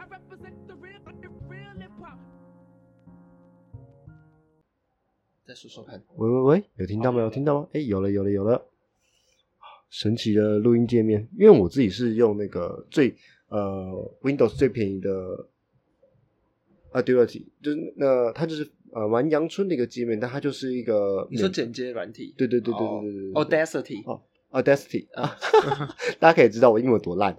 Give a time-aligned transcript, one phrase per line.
[0.00, 2.16] I represent the real, but the real hip hop.
[5.44, 7.20] 再说说看，喂喂喂，有听到吗？
[7.20, 7.68] 有听到吗？
[7.74, 8.66] 哎、有了，有了，有了！
[9.90, 13.14] 神奇的录音界面，因为我自己是用那个最
[13.48, 13.58] 呃
[14.22, 15.48] Windows 最便宜的
[16.92, 25.08] Audacity，就是那、它就是呃玩阳春的一个界面，但它就是一个你说剪接软体，对对对对对对对，Audacity，哦，Audacity。
[25.12, 25.36] 啊，
[26.18, 27.36] 大家可以知道我英文多烂。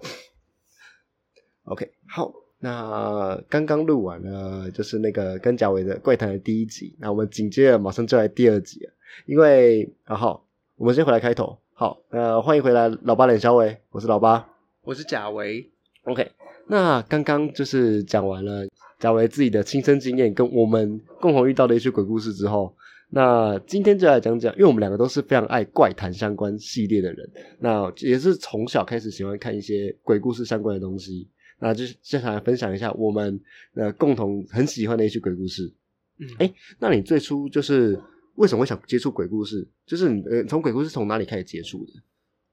[1.64, 2.34] OK，好，
[2.64, 6.94] 那刚刚录完了，就是那个跟贾伟的怪谈的第一集。
[7.00, 8.92] 那我们紧接着马上就来第二集了，
[9.26, 11.58] 因为啊好，我们先回来开头。
[11.74, 14.48] 好，呃，欢迎回来，老八脸小伟，我是老八，
[14.84, 15.68] 我是贾维。
[16.04, 16.30] OK，
[16.68, 18.64] 那刚刚就是讲完了
[19.00, 22.72] 贾维自己的亲身经验跟我们共同遇到的一些鬼故事之后，
[23.10, 31.28] 那今天就来讲讲，因为我们两个都是非常爱怪谈相关系列的人，那也是从小开始喜欢看一些鬼故事相关的东西。
[31.62, 33.40] 那就是接下来分享一下我们
[33.74, 35.72] 呃共同很喜欢的一些鬼故事。
[36.18, 37.96] 嗯，哎，那你最初就是
[38.34, 39.64] 为什么会想接触鬼故事？
[39.86, 41.92] 就是呃，从鬼故事从哪里开始接触的？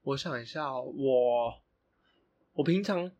[0.03, 1.51] 我想一下，我
[2.53, 3.11] 我平常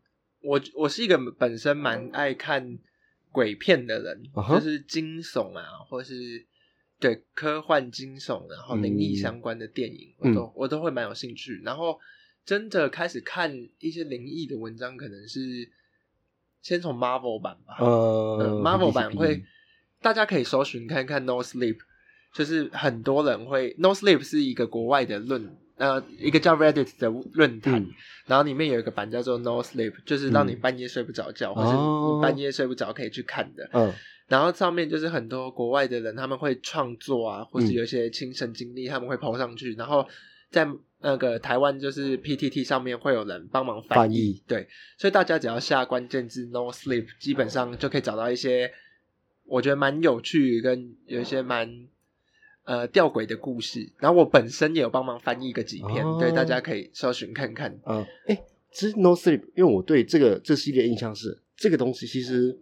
[0.42, 2.78] 我我是一个本身蛮爱看
[3.32, 6.46] 鬼片的人，就是惊悚啊，或是
[7.00, 11.60] 对科幻惊悚，然后灵异相关的电影，我都我都会蛮有兴趣。
[11.64, 11.98] 然后
[12.44, 15.68] 真的开始看一些灵异的文章，可能是。
[16.62, 19.42] 先从 Marvel 版吧，呃，Marvel 版会，
[20.02, 21.76] 大家可以搜寻看看 No Sleep，
[22.34, 27.86] 就是很多人会 No Sleep 是一个国外的论，呃，一个叫 Reddit 的论坛，
[28.26, 33.92] 然后里面有一个版叫做 No Sleep，就是让你半夜睡不着觉，或是半夜睡不着可以去看的，嗯，
[34.28, 40.06] 然后上面就是很多国外的人他们会创作啊，或是有一些亲身经历，他们会抛上去，然后
[40.50, 40.68] 在。
[41.02, 44.68] 那个台湾就是 PTT 上面会有人帮忙翻译，对，
[44.98, 48.70] 所以大家只要下关键字 “no sleep”，基本上就可以找到一些
[49.46, 51.88] 我觉得蛮有趣跟有一些蛮
[52.64, 53.90] 呃吊诡的故事。
[53.96, 57.80] 然后我本身也有帮忙翻译个几篇，对，大家可以搜寻看看。
[57.86, 58.38] 嗯，哎，
[58.70, 62.54] 其实 “no sleep”，因为我对这个这系列印象是这个东西，其实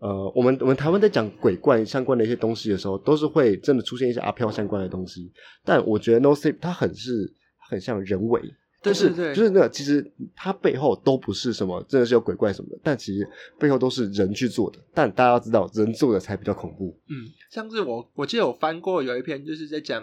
[0.00, 5.30] 呃，我们我们台湾在讲鬼怪相关的一些东西的时候，都是会真的出现一些阿飘相关的东西。
[5.64, 7.32] 但我觉得 “no sleep” 它很是。
[7.68, 8.42] 很像人为，
[8.82, 14.78] 就是就是那个，其实它背后都不是什么，真的是有鬼怪什么的，但其实背后都是人去做的。
[14.94, 16.98] 但大家要知道，人做的才比较恐怖。
[17.08, 20.02] 嗯，像是我我记得我翻过有一篇，就是在讲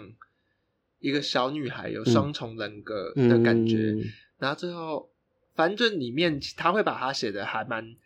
[1.00, 3.96] 一个小女孩有双重人格的感觉，
[4.38, 5.10] 然后最后
[5.56, 7.96] 反正就里面他会把它写的还蛮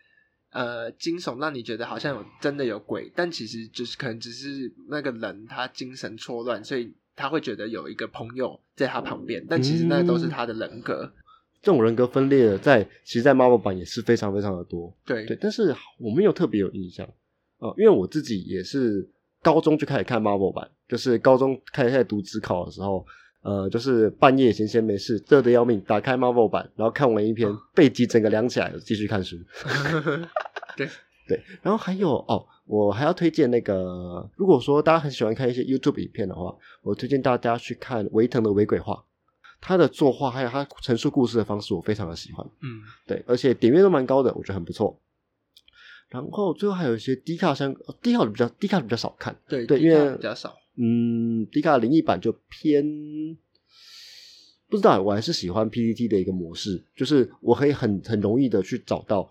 [0.52, 6.94] 呃惊悚，让你觉得好像有真的有鬼，但其实就是可能只是那个人他精神错乱，所以。
[7.20, 11.12] 他会觉得有一个朋友在他旁边，但其实那都是他的人格。
[11.60, 14.90] 这种人格分裂的在其实，在 Marvel 版也是非常非常的多。
[15.04, 17.06] 对对，但是我没有特别有印象
[17.58, 19.06] 啊，因为我自己也是
[19.42, 23.04] 高中就开始看 Marvel 版，就是高中开始在读职考的时候，
[23.42, 29.36] 呃，就是半夜闲闲没事，热的要命，打开 Marvel 版，然后看完一篇，背脊整个凉起来，继续看书。
[30.78, 30.88] 对。
[31.30, 36.52] 对，然后还有哦，我还要推荐那个，如果说大家很喜欢看一些 YouTube 影片的话，
[36.82, 39.04] 我推荐大家去看维腾的伪鬼画，
[39.60, 42.44] 他的作画还有他陈述故事的方式，我非常的喜欢。
[42.62, 44.98] 嗯，对，而且点阅都蛮高的，我觉得很不错。
[46.08, 50.56] 然后最后还有一些低卡相，低卡的比较低卡的比较少看，对对，因为比较少。
[50.76, 52.84] 嗯，低卡灵异版就偏
[54.68, 59.30] 不知道，我还是喜欢 PPT 的一个模式，就是我可以很很容易的去找到。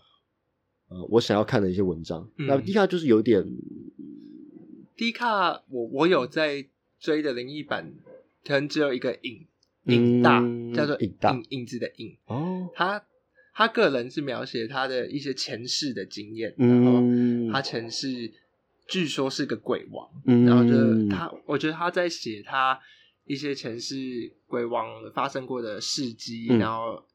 [0.90, 3.46] 呃，我想要看的一些文章，那低卡就是有点
[4.96, 6.66] 低卡，我我有在
[7.00, 7.94] 追的灵异版，
[8.44, 9.46] 可能只有一个影
[9.84, 10.42] 影大，
[10.76, 13.04] 叫做影大影影子的影哦，他
[13.54, 17.03] 他个人是描写他的一些前世的经验，然后。
[17.53, 18.32] 他前世
[18.88, 20.09] 据说是个鬼王，
[20.46, 22.80] 然后就他，我觉得他在写他
[23.26, 27.06] 一些前世鬼王发生过的事迹，然后。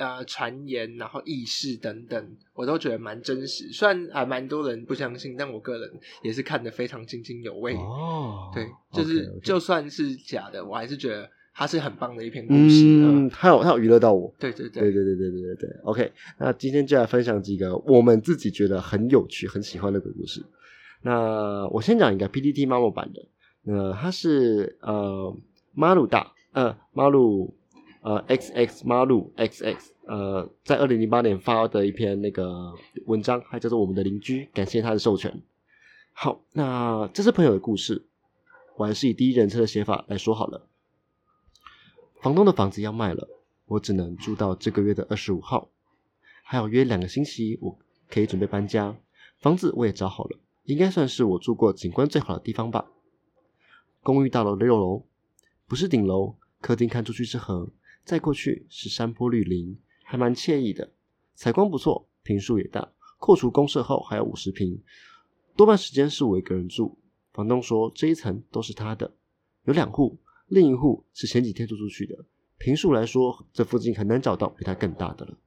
[0.00, 3.70] 呃，传言，然后意识等等，我都觉得蛮真实。
[3.70, 5.90] 虽然还蛮多人不相信，但我个人
[6.22, 7.74] 也是看得非常津津有味。
[7.74, 12.82] 哦，对，就是就算是假的，我还是觉得它是很棒的一篇故事。
[12.82, 14.34] 嗯，它有它有娱乐到我。
[14.38, 15.70] 对对对对对对对对对。
[15.82, 20.42] OK，那今天就来分享几个我们自己觉得很有趣、很喜欢的鬼故事。
[21.02, 23.22] 那我先讲一个 PPT 妈妈版的，
[23.64, 25.36] 那，它是呃
[25.74, 27.54] 马鲁大，呃马鲁。
[28.02, 32.72] 呃，X X 马路 X X，呃，在二零零八年发的一篇那个
[33.06, 35.42] 文章，还叫做《我们的邻居》，感谢他的授权。
[36.12, 38.06] 好，那这是朋友的故事，
[38.76, 40.66] 我还是以第一人称的写法来说好了。
[42.20, 43.28] 房东的房子要卖了，
[43.66, 45.68] 我只能住到这个月的二十五号，
[46.42, 48.96] 还有约两个星期，我可以准备搬家。
[49.40, 52.86] 房子我也找好了，应该算是我住过景观最好的地方吧。
[54.02, 55.04] 公寓大楼的六楼，
[55.66, 57.68] 不是顶楼，客厅看出去是河，
[58.04, 60.90] 再过去是山坡绿林，还蛮惬意的。
[61.34, 64.82] 采光不错，平数也大，扣除公设后还有五十平，
[65.56, 66.98] 多半时间是我一个人住。
[67.32, 69.12] 房东说这一层都是他的，
[69.64, 70.18] 有两户，
[70.48, 72.24] 另一户是前几天租出去的。
[72.58, 75.38] 平数来说，这附近很难找到比他更大的了。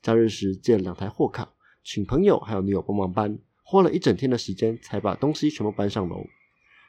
[0.00, 6.24] 假日时借两台货卡，请朋友还有女友帮忙搬，花了一整天的时间才把东西全部搬上楼。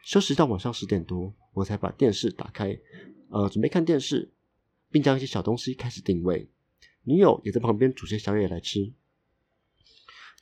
[0.06, 2.80] 休息到晚上十点多，我才把电视打开，
[3.30, 4.32] 呃，准备看电视，
[4.92, 6.50] 并将一些小东西开始定位。
[7.04, 8.94] 女友也在旁边煮些宵夜来吃。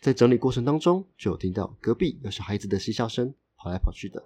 [0.01, 4.23] 在整理过程当中，就有听到隔壁有小孩子的嬉笑声，跑来跑去的。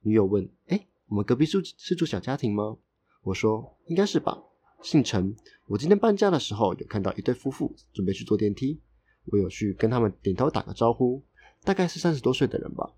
[0.00, 2.76] 女友问：“哎，我们隔壁住是住小家庭吗？”
[3.22, 4.42] 我说：“应该是吧。”
[4.82, 5.36] 姓陈，
[5.66, 8.80] 我今天搬家的时候有看到一对夫妇准备去坐电梯，
[9.26, 11.22] 我有去跟他们点头打个招呼，
[11.62, 12.92] 大概是三十多岁的人吧。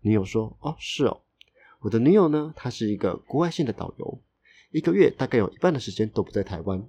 [0.00, 1.20] 女友说：“哦，是哦。”
[1.80, 4.22] 我的女友呢，她是一个国外线的导游，
[4.70, 6.88] 一个月大概有一半的时间都不在台湾，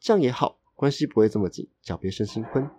[0.00, 2.70] 这样也好，关系不会这么紧，脚别生新婚。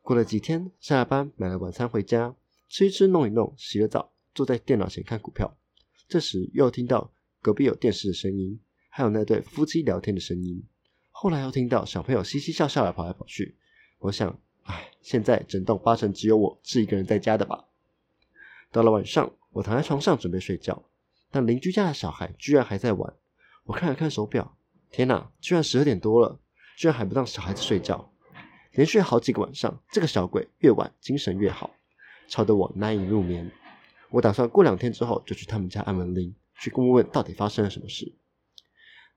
[0.00, 2.34] 过了几天，下班买了晚餐回家，
[2.68, 5.56] 吃一吃，弄一弄，洗了澡，坐在电脑前看股票。
[6.08, 7.12] 这时又听到。
[7.44, 10.64] 隔壁有电视的声音，还有那对夫妻聊天的声音。
[11.10, 13.56] 后来又听到小朋友嘻嘻笑笑的跑来跑去。
[13.98, 17.64] 我想，唉，现在整栋八成只有我是一个人在家的吧。
[18.70, 20.84] 到了晚上，我躺在床上准备睡觉，
[21.32, 23.12] 但邻居家的小孩居然还在玩。
[23.72, 24.54] 我看了看手表，
[24.90, 26.38] 天哪，居然十二点多了，
[26.76, 28.12] 居然还不让小孩子睡觉。
[28.72, 31.70] 连续好几个晚上，这个小鬼越晚精神越好，
[32.28, 33.50] 吵得我难以入眠。
[34.10, 36.34] 我打算过两天之后就去他们家按门铃。
[36.60, 38.12] 去问问到底发生了什么事。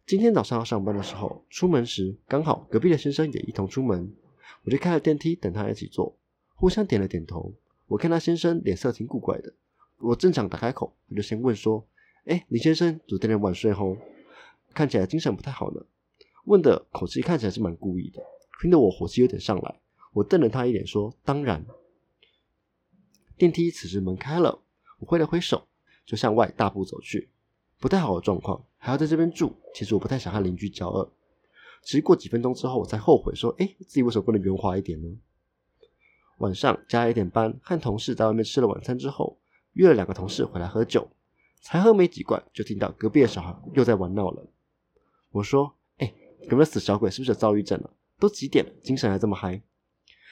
[0.06, 4.16] 今天早上要上班的时候，出门时刚好隔壁的先生也一同出门，
[4.64, 6.18] 我就开了电梯等他一起坐，
[6.56, 7.54] 互相点了点头。
[7.88, 9.54] 我看他先生脸色挺古怪的，
[9.98, 11.86] 我正想打开口，我就先问说
[12.24, 13.98] ：“哎，李先生昨天晚睡后，
[14.76, 15.82] 看起来精神不太好呢。”
[16.46, 18.22] 问的口气看起来是蛮故意的，
[18.62, 19.80] 听得我火气有点上来。
[20.14, 21.66] 我瞪了他一眼说：“当然。”
[23.36, 24.62] 电梯此时门开了，
[25.00, 25.68] 我挥了挥手，
[26.06, 27.32] 就向外大步走去。
[27.80, 29.56] 不太好的状况，还要在这边住。
[29.74, 31.12] 其实我不太想和邻居交恶。
[31.82, 35.08] 其实过几分钟之后，我才后悔说：“哎，自己为什么不能圆滑一点呢？”
[36.40, 39.40] 晚上加一点班，和同事在外面吃了晚餐之后，
[39.74, 41.08] 约了两个同事回来喝酒。
[41.62, 44.48] 才喝没几罐，就听到隔壁的小孩又在玩闹了。
[45.36, 46.14] 我说：“哎，
[46.50, 47.12] 有没有死小鬼？
[47.12, 47.94] 是不是有躁郁症了？
[48.20, 49.62] 都几点了，精神还这么嗨？”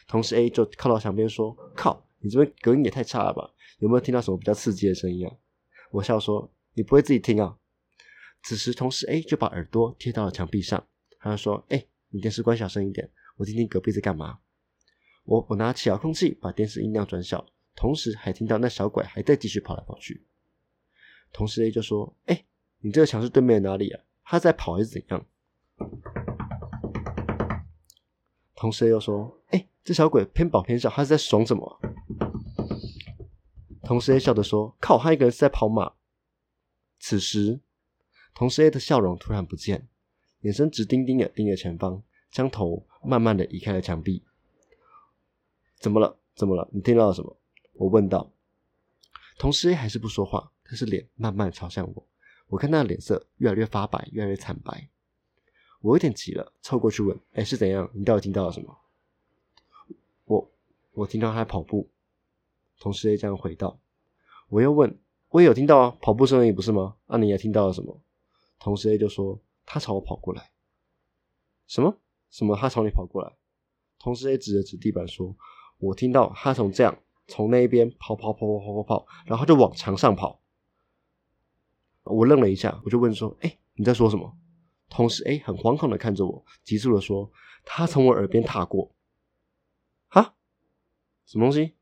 [0.07, 3.53] 同事 A 就靠到墙边说：“靠，你这边隔音也太差了吧？
[3.79, 5.35] 有没有听到什么比较刺激的声音啊？”
[5.91, 6.51] 我笑说。
[6.75, 7.55] 你不会自己听啊？
[8.41, 10.87] 此时，同事 A 就把耳朵贴到了墙壁上，
[11.19, 14.39] 他就说：“哎，你电视关小声一点，我听听隔壁在干嘛。”
[15.23, 17.45] 我我拿起遥控器把电视音量转小，
[17.75, 20.25] 同时还听到那小鬼还在继续跑来跑去。
[21.31, 22.43] 同事 A 就说：“哎，
[22.79, 24.01] 你这个墙是对面哪里啊？
[24.23, 25.25] 他在跑还是怎样？”
[28.55, 31.79] 同事 A 又说：“哎，这小鬼偏跑偏笑，他是在爽什么？”
[33.83, 35.93] 同事 A 笑着说：“靠，他一个人是在跑马。”
[36.97, 37.59] 此时，
[38.33, 39.89] 同事 A 的笑容突然不见，
[40.41, 42.01] 眼神直盯盯的盯着前方，
[42.31, 44.23] 将头慢慢的移开了墙壁。
[45.79, 46.17] 怎么了？
[46.33, 46.69] 怎么了？
[46.71, 47.37] 你听到了什么？
[47.73, 48.31] 我问道。
[49.37, 52.07] 同事 A 还是不说话，他是脸慢慢朝向我。
[52.53, 54.87] 我看他的脸色越来越发白，越来越惨白。
[55.81, 57.89] 我有点急了，凑过去问：“哎，是怎样？
[57.93, 58.77] 你到底听到了什么？”
[60.25, 60.51] 我
[60.91, 61.89] 我听到他跑步。
[62.77, 63.79] 同事 A 这样回道。
[64.49, 64.99] 我又问。
[65.29, 66.95] 我也有听到啊，跑步声音不是吗？
[67.07, 67.99] 那你也听到了什么？
[68.59, 70.51] 同事 A 就说他朝我跑过来。
[71.65, 71.97] 什么？
[72.29, 72.55] 什么？
[72.55, 73.33] 他朝你跑过来？
[73.97, 75.35] 同事 A 指了指地板说
[75.81, 76.95] ：“我听到他从这样
[77.25, 80.39] 从那一边跑跑跑跑跑跑跑，然后就往墙上跑。”
[82.03, 84.35] 我愣了一下，我就问说：“哎，你在说什么？”
[84.89, 87.31] 同事 A 很惶恐的看着我，急促的说
[87.65, 88.91] ：“他从我耳边踏过。”
[90.09, 90.33] 啊？
[91.25, 91.73] 什么东西？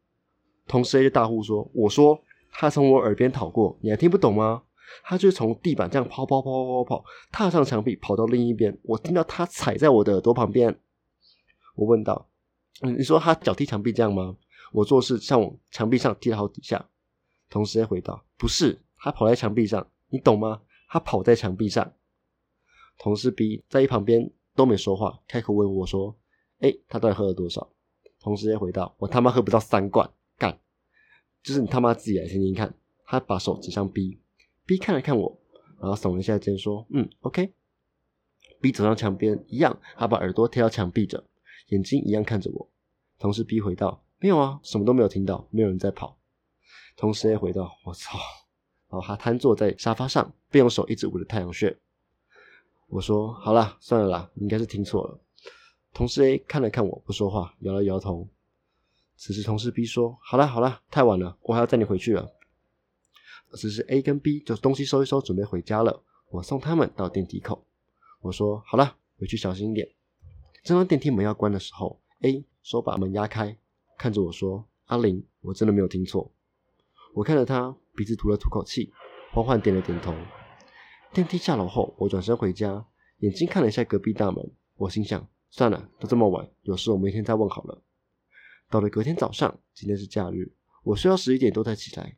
[0.68, 2.24] 同事 A 就大呼说：“我说。”
[2.54, 4.64] 他从我耳边跑过，你还听不懂吗？
[5.04, 8.78] 他就从地板这样跑跑跑跑跑跑，踏上墙壁，跑到另一边。
[8.84, 10.78] 我听到他踩在我的耳朵旁边。
[11.76, 12.28] 我问道
[12.84, 14.36] ：“你说他脚踢墙壁这样吗？”
[14.74, 16.90] 我做事像往墙壁上踢了好几下。
[17.50, 20.62] 同时回答：“不是，他跑在墙壁上，你懂吗？
[20.88, 21.94] 他跑在墙壁上。”
[23.00, 26.16] 同事 B 在一旁边都没说话，开口问我说
[26.60, 27.68] ：“哎，他到底喝了多少？”
[28.20, 30.60] 同事 A 回答：“我他妈喝不到三罐。”干
[31.42, 32.72] 就是你他妈自己来听听看。
[33.06, 35.40] 他把手指向 B，B 看了看我，
[35.80, 37.54] 然后耸了一下肩说：“嗯，OK。
[38.62, 41.24] ”B 走上墙边，一样，他把耳朵贴到墙壁着，
[41.70, 42.70] 眼睛一样看着我。
[43.18, 46.20] 同事 B 回道：“没有啊，什么都没有听到，没有人在跑。”
[46.96, 48.20] 同事 A 回道：“我操！”
[48.92, 51.76] 然后他瘫坐在沙发上，并用手一直捂着太阳穴。
[52.88, 55.18] 我说：“好了，算了啦，你应该是听错了。”
[55.94, 58.28] 同事 A 看了看我，不说话，摇了摇头。
[59.16, 62.30] 此时，同事 B 说：“好了好了，太晚了，我还要载你回去了。”
[63.54, 66.04] 此时 A 跟 B 就东西收一收，准备回家了。
[66.30, 67.66] 我送他们到电梯口。
[68.20, 69.88] 我说：“好了，回去小心一点。”
[70.64, 73.58] 正当电梯门要关的时候，A 手把门压开，
[73.98, 76.32] 看着我说：“阿玲，我真的没有听错。”
[77.14, 78.92] 我看着他，鼻子吐了吐口气，
[79.32, 80.14] 缓缓点了点头。
[81.14, 82.86] 电梯下楼后，我转身回家，
[83.20, 84.52] 眼睛看了一下隔壁大门。
[84.78, 87.82] 我心想：算了，都这么晚，有事我明天再问好了。
[88.70, 92.18] 到了隔天早上，今天是假日，我睡到十一点多才起来，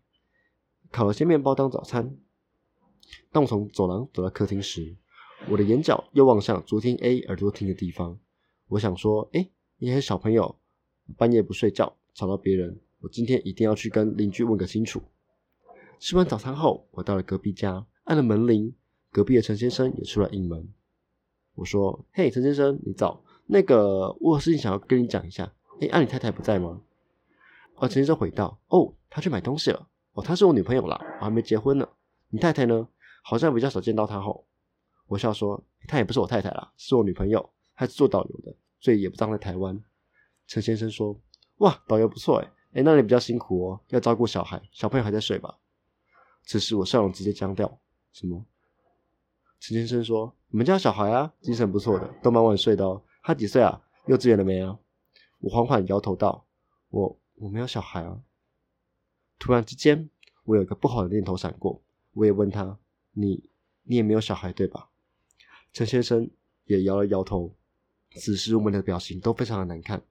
[0.91, 2.15] 烤了些面包当早餐。
[3.31, 4.95] 当我从走廊走到客厅时，
[5.49, 8.19] 我的眼角又望向昨天 A 耳朵听的地方。
[8.67, 9.49] 我想说：哎，
[9.79, 10.59] 一些小朋友
[11.17, 12.79] 半夜不睡觉，吵到别人。
[13.01, 15.01] 我今天一定要去跟邻居问个清楚。
[15.99, 18.73] 吃完早餐后，我到了隔壁家，按了门铃，
[19.11, 20.67] 隔壁的陈先生也出来应门。
[21.55, 23.23] 我说：“嘿，陈先生，你早。
[23.45, 25.51] 那个，我有事情想要跟你讲一下。
[25.79, 26.81] 哎，阿你太太不在吗？”
[27.75, 29.87] 哦，陈先生回道：“哦，她去买东西了。
[30.13, 31.87] 哦，她是我女朋友啦，我还没结婚呢。
[32.29, 32.87] 你太太呢？
[33.23, 34.45] 好像比较少见到她后。”
[35.07, 39.79] 我笑说：“她也不是我太太啦，是我女朋友，她是做导游的，所以也不常在台湾。”
[40.47, 41.17] 陈先生说
[41.59, 45.55] ：“哇，导游不错哎。”哎，那你比较辛苦哦，要照顾小孩，小朋友还在睡吧？
[46.43, 47.79] 此时我笑容直接僵掉。
[48.11, 48.45] 什么？
[49.59, 53.01] 陈先生说：“你们家小孩啊，精神不错的，都蛮晚睡的哦。
[53.23, 53.81] 他几岁啊？
[54.07, 54.77] 幼稚园了没啊？”
[55.39, 56.45] 我缓缓摇头道
[56.91, 58.21] ：“我我没有小孩啊。”
[59.39, 60.09] 突然之间，
[60.43, 61.81] 我有一个不好的念头闪过，
[62.13, 62.77] 我也问他
[63.13, 63.49] ：“你
[63.83, 64.89] 你也没有小孩对吧？”
[65.73, 66.29] 陈先生
[66.65, 67.55] 也摇了摇头。
[68.15, 70.03] 此时我们的表情都非常的难看，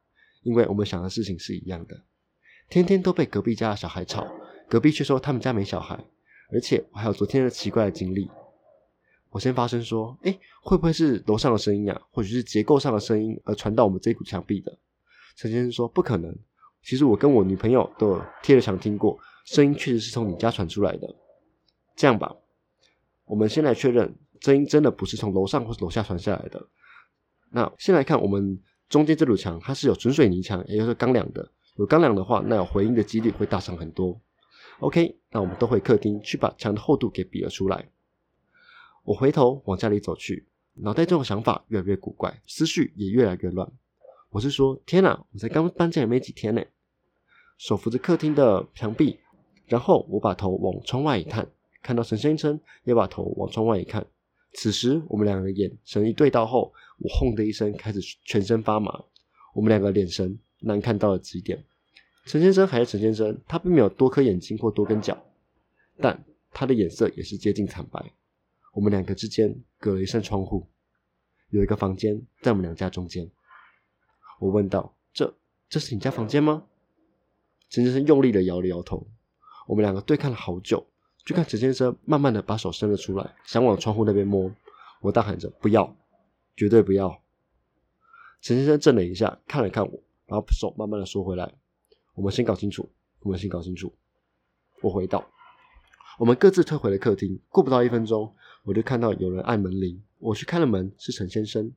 [0.43, 2.03] 因为我们想的事情是一样的。
[2.69, 4.27] 天天都被隔壁家的小孩吵，
[4.69, 6.05] 隔壁却说他们家没小孩，
[6.53, 8.31] 而且我还有昨天的奇怪的经历。
[9.31, 12.01] 我先发声说：“哎，会不会是楼上的声音啊？
[12.11, 14.79] 或许是结构上的声音而传到我们这堵墙壁的？”
[15.37, 16.37] 陈先生说：“不可能，
[16.83, 21.17] 其实我跟我女朋友都有贴着墙听过，声音确实是从你家传出来的。
[21.97, 22.35] 这样吧，
[23.25, 26.69] 我们先来确认，声音真的不是从楼上或是楼下传下来的。
[27.51, 34.21] 那先来看我们中间这堵墙，它是有纯水泥墙，也就是钢梁的。”有钢梁的话，那有回音的几率会大上很多。
[34.83, 37.89] OK，那我们都回客厅去把墙的厚度给比了出来。
[39.05, 43.71] 我回头往家里走去，脑袋中的想法越来越古怪，思绪也越来越乱。
[44.31, 46.61] 我是说，天哪，我才刚搬进来没几天呢。
[47.59, 49.21] 手扶着客厅的墙壁，
[49.67, 51.49] 然后我把头往窗外一探，
[51.81, 54.05] 看到陈先生也把头往窗外一看。
[54.55, 59.05] 此时我们两个眼神一对到后，我轰的一声开始全身发麻。
[59.55, 60.37] 我们两个眼神。
[60.65, 61.65] 难看到了极点。
[62.25, 65.21] 陈先生还是陈先生，他并没有多颗眼睛或多根脚，
[65.99, 68.13] 但他的眼色也是接近惨白。
[68.73, 70.67] 我们两个之间隔了一扇窗户，
[71.51, 73.31] 有一个房间在我们两家中间。
[74.39, 75.35] 我问道：“这
[75.69, 76.65] 这是你家房间吗？”
[77.69, 79.07] 陈先生用力的摇了摇头。
[79.67, 80.87] 我们两个对看了好久，
[81.25, 84.51] 就看陈先生慢慢的把手伸了出来，想往窗户那边摸。
[85.01, 85.97] 我大喊着：“不要，
[86.57, 87.21] 绝对不要！”
[88.41, 90.03] 陈先生震了一下，看了看我。
[90.27, 91.53] 然后手慢慢的缩回来，
[92.15, 92.89] 我们先搞清楚，
[93.21, 93.93] 我们先搞清楚。
[94.81, 95.25] 我回道，
[96.19, 97.41] 我们各自退回了客厅。
[97.49, 100.03] 过不到一分钟，我就看到有人按门铃。
[100.19, 101.73] 我去开了门，是陈先生。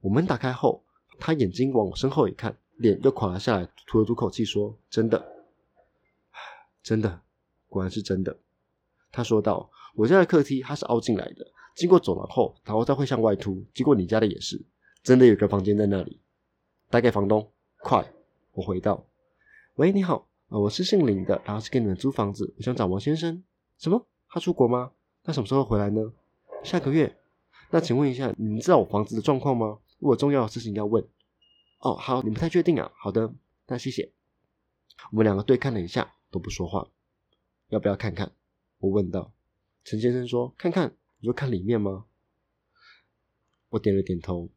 [0.00, 0.82] 我门打开后，
[1.18, 5.24] 他眼睛往我身后一看，脸又垮了下来，吐了吐口气说：“真的，
[6.82, 7.20] 真的，
[7.68, 8.36] 果然是真的。”
[9.12, 13.64] 他说道：“我家的客厅它是凹进来的，经过走廊后，然后再会向外凸。
[13.74, 14.64] 经过你家的也是，
[15.02, 16.20] 真的有个房间在那里。
[16.88, 18.04] 打给房东。”快！
[18.52, 19.06] 我回道
[19.76, 23.44] ：“喂，你好，我是姓林的，然后是给你们租房子，我想找王先生。
[23.76, 24.06] 什么？
[24.26, 24.92] 他出国吗？
[25.24, 26.14] 那什么时候回来呢？
[26.64, 27.14] 下个月。
[27.68, 29.78] 那请问一下，你知道我房子的状况吗？
[29.98, 31.06] 我有重要的事情要问。
[31.80, 32.90] 哦，好，你不太确定啊。
[32.96, 33.34] 好的，
[33.66, 34.10] 那谢谢。
[35.10, 36.88] 我们两个对看了一下，都不说话。
[37.68, 38.32] 要不要看看？
[38.78, 39.30] 我问道。
[39.84, 40.96] 陈先生说：看看。
[41.18, 42.06] 你说看里面吗？
[43.68, 44.48] 我点了点头。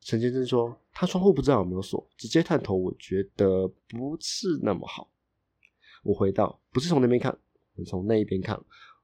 [0.00, 5.12] 陈先生说：“他窗户不知道有没有锁，直接探头，我觉得不是那么好。”
[6.02, 7.38] 我回到：“不是从那边看，
[7.74, 8.58] 我从那一边看。”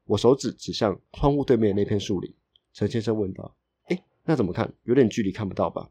[0.06, 2.34] 我手指指向窗户对面的那片树林。
[2.72, 3.54] 陈先生问道
[3.88, 4.72] ：“哎，那怎么看？
[4.84, 5.90] 有点距离，看不到吧？”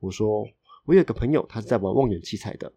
[0.00, 0.44] 我说
[0.86, 2.72] ：“我有个朋友，他是在玩望远器材的，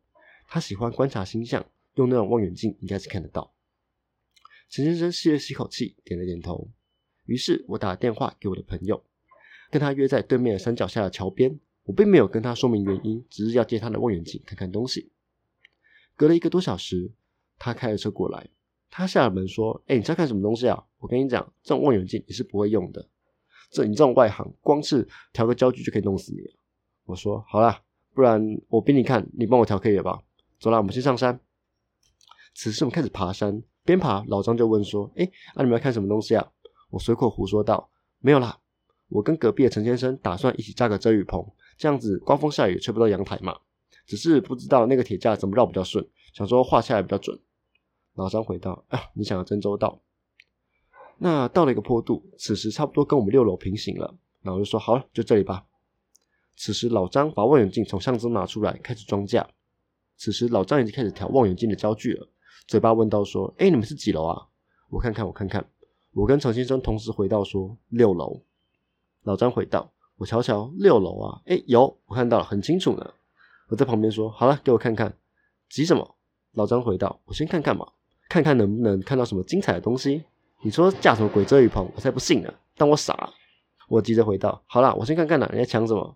[0.47, 1.65] 他喜欢观察星象，
[1.95, 3.55] 用那种望远镜应该是看得到。”
[4.69, 6.69] 陈先生吸了吸口气，点了点头。
[7.25, 9.03] 于是我打电话给我的朋友。
[9.71, 15.11] 跟他约在对面山脚下的桥边，我并没有跟他说明原因，只是要借他的望远镜看看东西。
[16.15, 17.11] 隔了一个多小时，
[17.57, 18.49] 他开着车过来，
[18.89, 20.83] 他下了门说：“哎，你在看什么东西啊？
[20.99, 23.07] 我跟你讲，这种望远镜你是不会用的，
[23.71, 26.53] 这你这种外行，光是调个焦距就可以弄死你了。”
[27.05, 27.81] 我说：“好啦，
[28.13, 30.21] 不然我逼你看，你帮我调可以了吧？
[30.59, 31.39] 走了，我们先上山。”
[32.53, 36.51] 此时我们开始爬山，边爬老张就问说：“哎，啊你们要看什么东西啊？”
[36.91, 38.59] 我随口胡说道：“没有啦，
[39.07, 41.43] 我跟隔壁的陈先生打算一起架个遮雨棚，
[41.81, 43.57] 这样子刮风下雨吹不到阳台嘛。
[44.05, 47.39] 只是不知道那个铁架怎么绕比较顺，想说画下来比较准。”
[48.13, 49.99] 老张回道：“啊，你想的真周到。”
[51.17, 55.65] 那到了一个坡度，此时差不多跟我们六楼平行了，然后就说：“好了，就这里吧。”
[56.55, 59.49] 此时老张把望远镜从箱中拿出来，开始装架。
[60.17, 62.29] 此时老张已经开始调望远镜的焦距了。
[62.67, 64.47] 嘴巴问道：“说，哎，你们是几楼啊？
[64.91, 65.67] 我看看，我看看。”
[66.13, 68.43] 我跟陈先生同时回道：“说六楼。”
[69.23, 73.11] 老张回道：“我瞧瞧，六楼啊，哎，有，我看到了，很清楚呢。”
[73.69, 75.11] 我在旁边说：“好了，给我看看。”
[75.67, 76.15] 急什么？
[76.51, 77.87] 老张回道：“我先看看嘛，
[78.29, 80.23] 看看能不能看到什么精彩的东西。
[80.61, 83.31] 你说架什么鬼遮雨棚，我才不信呢，当我傻？”
[83.89, 86.15] 我急着回道：“好了，我先看看呢，你在抢什么？”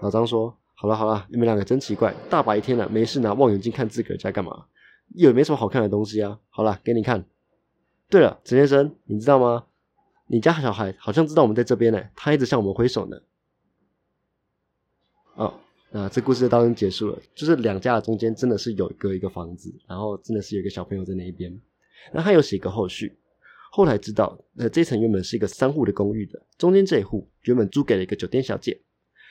[0.00, 4.64] 老张说：“好了好了，你们两个真奇怪，大白天的没事拿望远镜看自个儿在干嘛？”
[5.16, 6.38] 又没什么好看的东西啊！
[6.48, 7.26] 好了，给你看。
[8.08, 9.66] 对了，陈先生，你知道吗？
[10.28, 13.18] 你家小孩好像知道我们在这边呢，他一直向我们挥手呢。
[15.34, 15.52] 哦，
[15.90, 17.18] 那这故事到这结束了。
[17.34, 21.60] 就是两家的中间真的是有一个一个房子，然后真的是有一个小朋友在那一边。
[22.12, 23.16] 那他有写一个后续，
[23.72, 28.80] 后来知道，呃，这层原本是一个三户的公寓的，中间这一户原本租给了一个酒店小姐，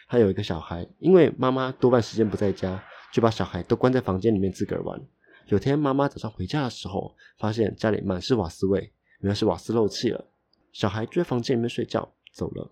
[0.08, 2.84] 她有一个小孩，因为妈妈多半时间不在家，
[3.14, 5.02] 就把小孩都关在房间里面自个儿玩。
[5.48, 10.26] 有天妈妈早上回家的时候，发现家里满是瓦斯味，原来是瓦斯漏气了。
[10.72, 12.72] 小孩就在房间里面睡觉，走了。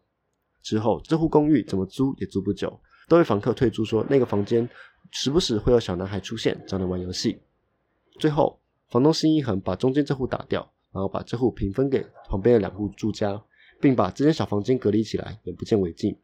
[0.63, 4.67] 之后这户公寓怎么租也租不久，都被房客退租，说那个房间
[5.11, 7.39] 时不时会有小男孩出现，找人玩游戏。
[8.19, 8.59] 最后
[8.89, 10.61] 房东心一横，把中间这户打掉，
[10.91, 13.41] 然后把这户平分给旁边的两户住家，
[13.79, 16.15] 并把这间小房间隔离起来，眼不见为净。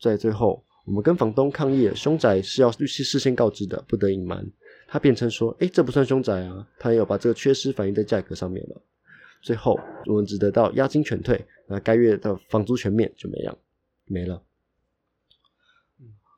[0.00, 4.46] 在最后，我们跟房东抗议，凶宅是要律师事先告知的，不得隐瞒。
[4.88, 8.80] 他辩称说：“哎，这不算凶宅啊，他也有把这个缺失反映在价格上面了。”
[9.42, 13.56] 最后，我们只得到押金全退，那该月的房租全免就没样
[14.04, 14.40] 没了。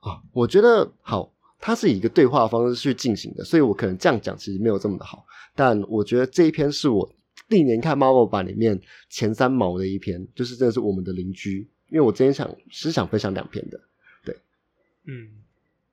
[0.01, 5.25] 啊，我觉得好，它是以一个对话方式去进行的，所以我可能这样讲其实没有这么的好。
[5.55, 7.11] 但我觉得这一篇是我
[7.49, 11.69] 历年看 Marvel 版里面前三毛的一篇，就是真的是我们的邻居。
[11.89, 13.81] 因为我今天想是想分享两篇的，
[14.25, 14.37] 对，
[15.07, 15.31] 嗯。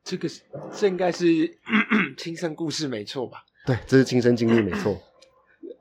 [0.04, 0.42] 这个是
[0.72, 1.26] 这应该是
[2.16, 3.44] 亲身故事没错吧？
[3.66, 4.96] 对，这是亲身经历没错。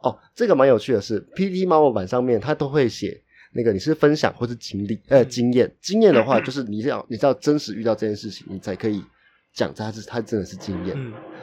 [0.02, 3.22] 哦，这个蛮有趣的是，PT 猫猫版上面它都会写
[3.54, 9.02] 那个你是分享或是经历呃经验，经验的话就是你要你知道真实遇到这件事情，你才可以
[9.52, 10.96] 讲它是它真的是经验。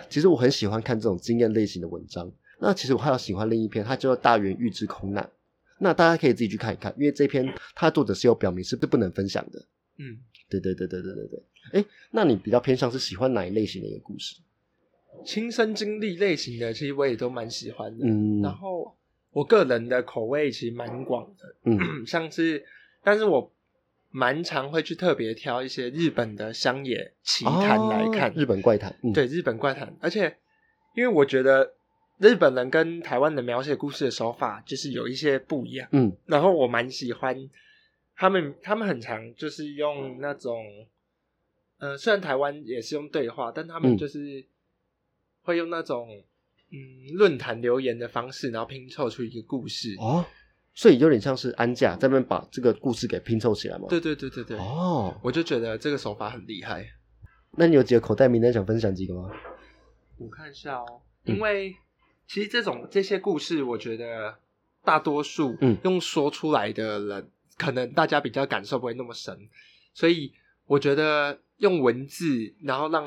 [0.10, 2.32] 其实我很喜欢看这种经验类型的文章。
[2.60, 5.24] 那其实我还有喜欢另一篇，它叫做《大元预知空难》。
[5.80, 9.66] 那大家可以自己去看一看，因为这篇它作者是有表明是不不能分享的。
[9.98, 11.44] 嗯，对对对对对对对。
[11.74, 14.36] 哎，那你比较偏向是喜欢哪一类型的一个故事？
[15.26, 18.06] 亲身经历类型的，其实我也都蛮喜欢的。
[18.06, 18.96] 嗯，然后
[19.32, 21.56] 我个人的口味其实蛮广的。
[21.64, 22.64] 嗯， 像是，
[23.04, 23.52] 但是我
[24.10, 28.96] 蛮常会去特别挑一些日本的乡野奇谈来看，日本怪谈。
[29.14, 30.38] 对，日本怪谈，而且
[30.96, 31.74] 因为我觉得
[32.18, 35.88] 日本人跟台湾人描写故事的手法就是有一些不一样。
[35.92, 37.50] 嗯，然后我蛮喜欢
[38.16, 40.66] 他们，他们很常就是用那种。
[41.80, 44.46] 呃，虽然台湾也是用对话，但他们就是
[45.42, 46.24] 会用那种
[46.72, 50.26] 嗯论坛留言的方式，然后拼凑出一个故事哦，
[50.74, 53.88] 所以有点像是安驾在那边把这个故事给拼凑起来嘛。
[53.90, 54.58] 对对对对对。
[54.58, 56.86] 哦，我就觉得这个手法很厉害。
[57.52, 59.30] 那你有几个口袋名单想分享几个吗？
[60.18, 61.76] 我看一下哦，因为
[62.28, 64.36] 其实这种这些故事，我觉得
[64.84, 69.38] 大多数嗯用说出来的人，可能大家比较感受不会那么深，
[69.94, 70.34] 所以
[70.66, 71.40] 我觉得。
[71.62, 73.06] 用文字，然后让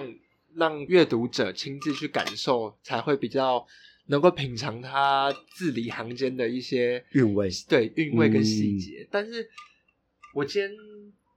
[0.57, 3.67] 让阅读者亲自去感受，才会比较
[4.07, 9.09] 能够品尝它字里行间的一些韵味，对韵味跟细节。
[9.11, 9.49] 但是，
[10.35, 10.71] 我今天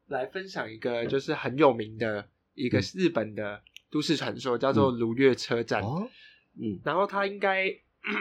[0.08, 5.82] 来分享一个，就是很有名的一个日本的都市传说，叫做如月车站。
[6.60, 7.70] 嗯，然后它应该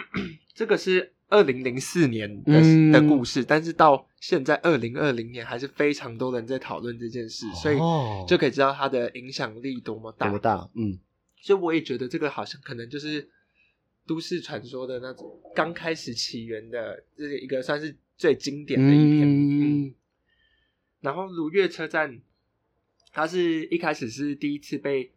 [0.55, 1.13] 这个是。
[1.29, 2.61] 二零零四年的
[2.93, 7.77] 的故事，但是到现在二零二零年，还是非常多人在讨论这件事，所以
[8.29, 10.31] 就可以知道它的影响力多么大。
[10.31, 10.71] 多大？
[10.75, 10.99] 嗯，
[11.41, 13.29] 所以我也觉得这个好像可能就是
[14.07, 19.95] 都市传说的那种刚开始起源的这一个算是最经典的一篇。
[21.01, 22.21] 然后如月车站，
[23.13, 25.11] 它是一开始是第一次被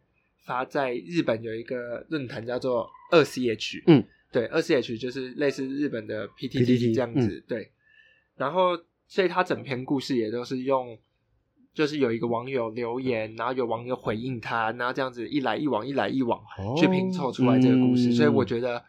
[0.44, 7.72] 发在日本有一个论坛叫做二 CH，嗯，对，二 CH 就是类似日本的 PTT 这样子，对。
[8.36, 10.98] 然后，所以他整篇故事也都是用，
[11.74, 16.40] 就是有一个网友留言，然后有网友回应他，然后这样子一来一往，一来一往
[16.78, 18.12] 去拼凑出来这个故事。
[18.12, 18.82] 所以我觉得，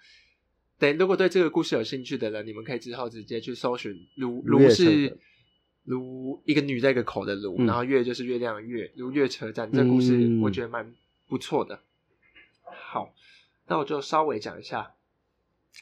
[0.80, 5.18] 对，如果对这个故事有兴趣的人，你们可以之后直接去搜寻“卢卢”是
[5.84, 9.70] 如一个女在一个口的卢，然后月就是月亮的月，如月车站。
[9.72, 10.94] 这故事我觉得蛮
[11.28, 11.82] 不错的。
[12.64, 13.14] 好，
[13.68, 14.94] 那我就稍微讲一下，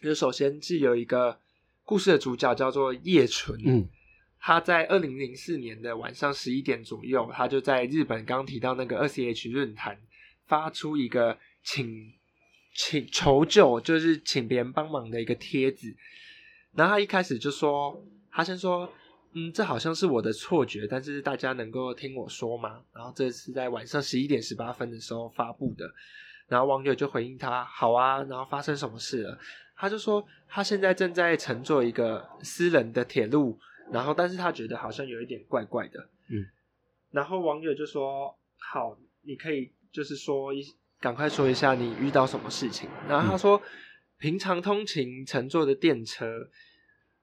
[0.02, 1.40] 就首先是有一个。
[1.86, 3.90] 故事的主角叫做叶纯，嗯，
[4.40, 10.00] 他在二零零四年的晚上十一点左右，他就在日本刚提到那个二 C H 论坛
[10.46, 12.14] 发出一个请
[12.76, 15.92] 请求救，就是请别人帮忙的一个帖子。
[16.76, 18.88] 然后他一开始就说，他先说，
[19.34, 22.84] 嗯，这好像是我的错觉，但是大家能够听我说吗？
[22.94, 25.92] 然后这是在晚上十一点十八分的时候发布的。
[26.48, 28.22] 然后网友就回应他，好啊。
[28.26, 29.40] 然后发生什么事了？
[29.80, 33.58] 他就说，他现在正在乘坐一个私人的铁路，
[33.94, 36.46] 然后，但是他觉得好像有一点怪怪的，嗯。
[37.12, 40.62] 然后网友就说：“好，你可以就是说一，
[41.00, 43.62] 赶快说一下你遇到什么事情。”然后他说
[44.20, 46.50] ：“平常通勤乘坐的电车，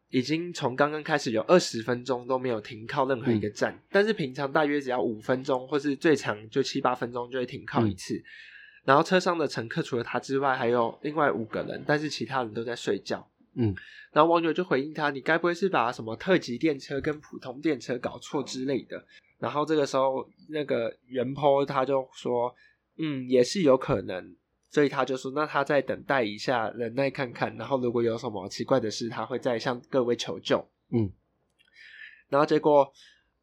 [0.09, 8.15] 已经从刚刚开始有二十分钟都没有停靠任何一个站，但是平常大约只要五分钟，或是最长就七八分钟就会停靠一次。”
[8.87, 13.29] 然后车上的乘客除了他之外，还有另外五个人，但是其他人都在睡觉。
[13.55, 13.75] 嗯，
[14.13, 19.05] 然后网友就回应他：“你该不会是把什么特级电车跟普通电车搞错之类的？”
[19.41, 22.55] 然后这个时候，那个袁坡他就说
[22.97, 24.37] ：“嗯，也是有可能。”
[24.71, 27.57] 所以他就说：“那他再等待一下，忍耐看看。
[27.57, 31.11] 然后如果有什么奇怪的事，他会再向各位求救。”嗯，
[32.29, 32.93] 然后结果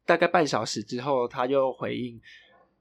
[0.06, 2.18] 大概半小时之后，他又回应。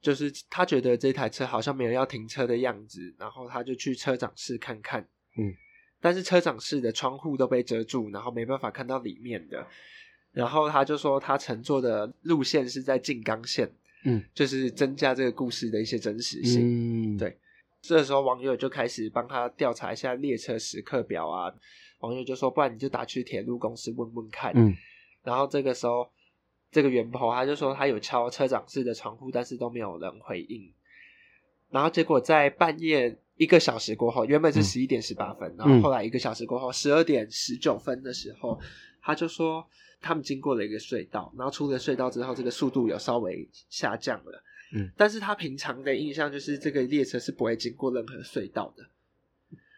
[0.03, 5.01] 就是他觉得这台车好像没有要停车的样子，然后他就去车长室看看，
[5.37, 5.55] 嗯，
[6.01, 9.65] 但是车长室的窗户都被遮住，然后没办法看到里面的。
[10.33, 13.71] 然后他就说他乘坐的路线是在静冈线，
[14.03, 17.15] 嗯，就是增加这个故事的一些真实性。
[17.15, 17.37] 嗯，对，
[17.81, 21.49] 这时候网友就开始帮他调查一下列车时刻表啊。
[21.99, 24.51] 网友就说，不然你就打去铁路公司问问看。
[24.53, 24.75] 嗯，
[25.23, 26.11] 然后这个时候。
[26.73, 30.73] 这个袁婆他就说他有敲车长室的窗户，但是都没有人回应。
[31.69, 38.59] 然后结果在半夜一个小时过后，原本是十一点十八分，然后后来一个小时过后，十二点十九分的时候，
[39.01, 39.65] 他就说
[40.01, 44.43] 他们经过了一个隧道，然后出了隧道之后，这个速度有稍微下降了。
[44.75, 48.83] 嗯，但是他平常的印象就是这个列车是不会经过任何隧道的。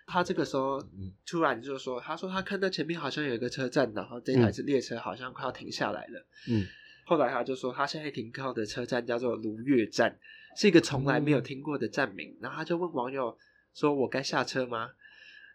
[0.07, 0.83] 他这个时候
[1.25, 6.25] 突然就说，他说他看到前面好像有一个车站，然后这台是列车好像快要停下来了。
[6.49, 6.65] 嗯。
[7.07, 10.17] 后来他就说，他现在停靠的车站叫做卢月站，
[10.57, 12.35] 是一个从来没有听过的站名。
[12.41, 13.37] 然后他就问网友
[13.75, 14.89] 说：“我该下车吗？”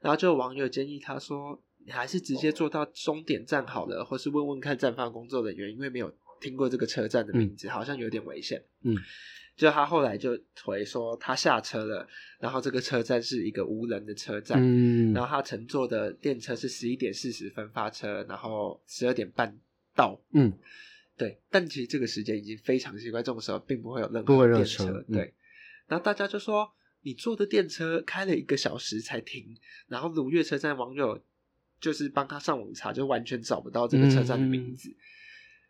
[0.00, 8.96] 然后就网友建议他说：“你还是直接坐到终点站好了，或是问问看站方工作人员，因为没有听过这个车站的名字，好像有点危险。”嗯，
[9.56, 12.06] 就他后来就回说他下车了，
[12.38, 14.56] 然后这个车站是一个无人的车站。
[14.62, 19.58] 嗯，然后他乘坐的电车是十一点四十分发车，然后十二点半
[19.96, 20.16] 到。
[20.32, 20.52] 嗯。
[21.20, 25.04] 对，但其实这个时间已经非常奇怪，这种时候并不会有任何电车。
[25.12, 25.34] 对，
[25.86, 26.66] 然后大家就说
[27.02, 29.54] 你坐的电车开了一个小时才停，
[29.86, 31.22] 然后鲁岳车站网友
[31.78, 34.88] 就是帮他上网查，就完全找不到这个车站的名字。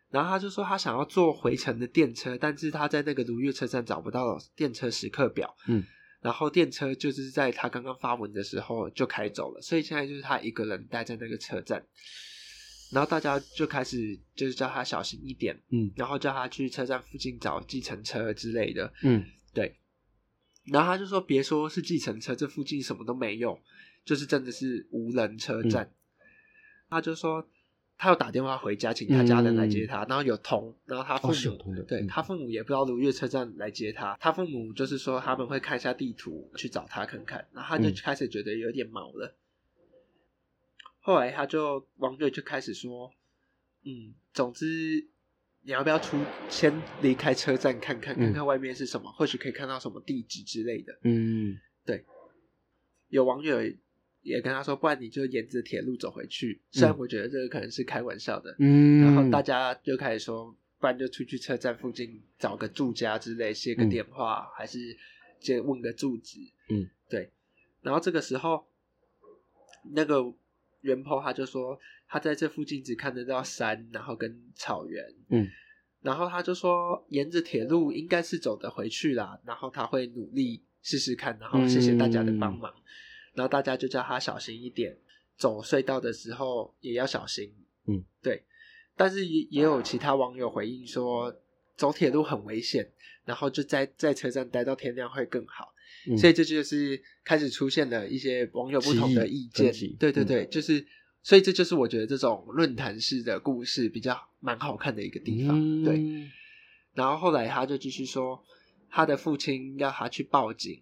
[0.09, 5.53] 然后他就说他想要坐回程的电车，但是他在那个鲁岳车站找不到电车时刻表。
[5.67, 5.83] 嗯，
[6.21, 11.85] 然后电车就是在他刚刚发文的时候就开走了，所以现在就是他一个人待在那个车站。
[12.91, 19.75] 然后大家就开始就是叫他小心一点，嗯，然后叫他去车站附近找计程车之类的，嗯，对。
[20.65, 23.59] 然后他就说：“别说是计程车，这附近什么都没有，
[24.05, 25.91] 就是真的是无人车站。”
[26.87, 27.47] 他就说
[27.97, 39.35] 他要打电话回家，请他家人来接他，然后有通，然后他父母对他父母也不知道如月车站来接他，他父母就是说他们会看一下地图去找他看看，然后他就开始觉得有点毛了。
[41.03, 43.11] 后来他就网友就开始说，
[43.83, 45.07] 嗯，总之
[45.63, 46.15] 你要不要出
[46.47, 50.95] 先离开车站看看看看外面是什么，或许可以看到什么地址之类的。
[51.03, 52.05] 嗯，对。
[53.09, 53.59] 有网友
[54.21, 56.61] 也跟他说，不然你就沿着铁路走回去。
[56.69, 58.55] 虽然我觉得这个可能是开玩笑的。
[58.59, 59.01] 嗯。
[59.01, 64.95] 然后大家就开始说，不然就出去车站附近找个住家之类，写个电话，还是
[65.39, 66.39] 先问个住址。
[66.69, 67.31] 嗯，对。
[67.81, 68.67] 然后这个时候，
[69.95, 70.31] 那个。
[70.81, 75.03] 袁坡他就说，他在这附近只看得到山，然后跟草原。
[75.29, 75.47] 嗯，
[76.01, 82.73] 然后他就说，沿着铁路应该是走得回去啦，然后他会努力试试看，然后谢谢大家的帮忙，
[83.33, 84.97] 然后大家就叫他小心一点，
[85.37, 87.53] 走隧道的时候也要小心。
[87.87, 88.43] 嗯，对。
[88.95, 91.33] 但是也也有其他网友回应说，
[91.75, 92.91] 走铁路很危险，
[93.25, 95.73] 然后就在在车站待到天亮会更好。
[96.17, 99.73] 所以这就是开始出现了一些网友不同的意见。
[99.99, 100.85] 对对对，就是。
[101.23, 106.03] 所以这就是我觉得这种论坛式的故事比较蛮好看的一个地方，对。
[106.95, 108.43] 然后后来他就继续说，
[108.89, 110.81] 他的父亲要他去报警，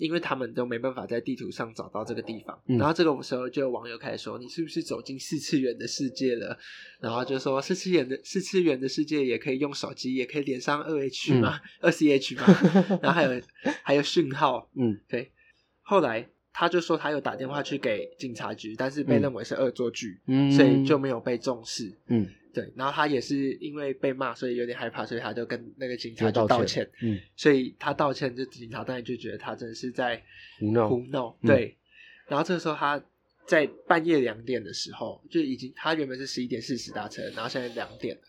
[0.00, 2.60] 因为他们都没办法在地图上找到这个地方。
[2.66, 6.58] 然后这个时候就有网友开始说：“你是不是走进四次元的世界了？”
[7.00, 11.60] 然后就说：“四次元的四次元的世界也可以用手机，也可以连上二 H 吗？
[11.80, 12.44] 二 C H 吗？
[13.02, 13.42] 然后还有
[13.82, 15.30] 还有讯号。”嗯，对。
[15.82, 16.28] 后来。
[16.52, 21.90] 他就说他有打电话去给警察局，但是被认为是恶作剧，嗯所以就没有被重视。
[22.08, 22.72] 嗯，对。
[22.76, 26.88] 然后他也是因为被骂，所以有点害怕，所以他就跟那个警察就道歉。
[27.02, 30.22] 嗯，所以他道歉，就警察当然就觉得他真的是在
[30.58, 30.88] 胡闹。
[30.88, 31.76] 胡闹，对。
[32.26, 33.02] 然后这个时候他
[33.46, 38.22] 在半夜两点的时候，就已经他原本是十一点四十搭车，然后现在两点了，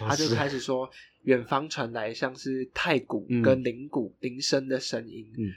[0.00, 0.90] 他就开始说
[1.22, 5.30] 远方传来像是太鼓跟铃鼓铃声的声音。
[5.36, 5.52] 嗯。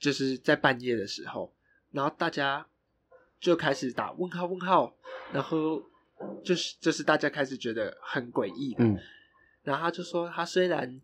[0.00, 1.52] 就是在半夜的时候，
[1.90, 2.64] 然后大家
[3.40, 4.96] 就开始打问号问号，
[5.32, 5.82] 然后
[6.44, 8.98] 就是就是大家开始觉得很诡异，嗯，
[9.62, 11.00] 然后他就说他虽然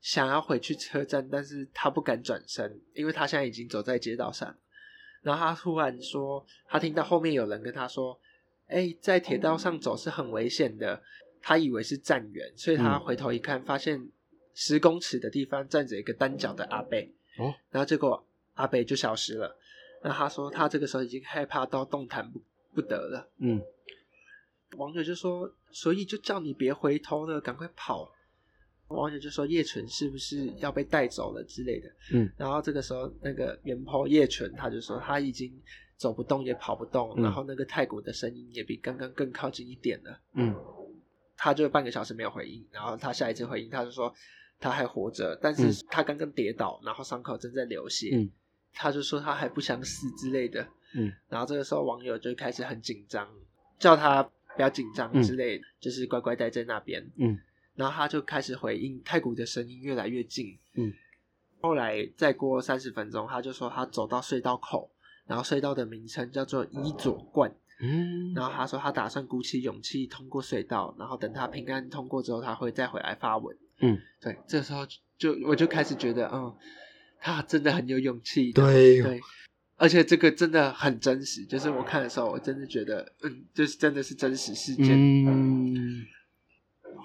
[0.00, 4.54] 想要回去车站，但是他不敢转身，因为他现在已经走在街道上，
[5.22, 8.18] 然后他突然说他听到后面有人跟他说，
[8.66, 11.02] 哎，在铁道上走是很危险的，
[11.40, 14.08] 他以为是站员，所以他回头一看，发现
[14.54, 18.26] 十公尺的地方站着一个单脚的阿贝，哦，然后结果。
[18.54, 19.56] 阿贝就消失了，
[20.02, 22.42] 那他说他这个时候已经害怕到动弹不
[22.74, 23.26] 不得了。
[23.38, 23.58] 嗯，
[24.76, 28.10] 网友就说，所以就叫你别回头了，赶快跑。
[28.88, 31.88] 网友就说叶纯是不是要被带走了之类的。
[32.12, 35.52] 嗯，然后这个时候那个元坡叶纯他就说他已经
[35.96, 40.20] 走不动也跑不动，然后那个泰国的声音也比刚刚更靠近一点了。
[40.34, 40.54] 嗯，
[41.36, 44.12] 他就半个小时没有回应，然后他下一次回应他就说
[44.58, 48.10] 他还活着，但是他刚刚跌倒，然后伤口正在流血。
[48.12, 48.30] 嗯。
[48.72, 53.28] 他就说他还不想死之类的，嗯，然后这个时候网友就开始很紧张，
[53.80, 54.22] 叫他
[54.56, 57.38] 不要紧张之类，就是乖乖待在那边，嗯，
[57.74, 60.92] 然后他就开始回应太古的声音越来越近，嗯，
[61.60, 64.90] 后来再过三十分钟，他就说他走到隧道口，
[65.26, 74.86] 然后隧道的名称叫做伊佐冠，嗯，然后他说他打算鼓起勇气通过隧道，然后等他平安通过之后，他会再回来发文，嗯，对，这时候
[75.16, 76.56] 就我就开始觉得，嗯。
[77.22, 79.20] 他真的很有勇气，对对，
[79.80, 81.42] 而且这个真的很真实。
[81.46, 84.90] 就是我看的时候，我真的觉得，嗯，就是真的是真实事件。
[84.94, 86.04] 嗯。